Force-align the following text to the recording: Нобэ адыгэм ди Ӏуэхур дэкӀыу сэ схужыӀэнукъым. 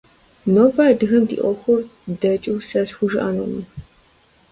Нобэ 0.53 0.81
адыгэм 0.91 1.23
ди 1.29 1.37
Ӏуэхур 1.41 1.79
дэкӀыу 2.21 2.59
сэ 2.67 2.81
схужыӀэнукъым. 2.89 3.63